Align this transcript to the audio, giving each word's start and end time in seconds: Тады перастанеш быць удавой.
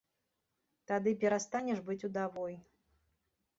Тады 0.91 1.13
перастанеш 1.25 1.83
быць 1.91 2.01
удавой. 2.11 2.59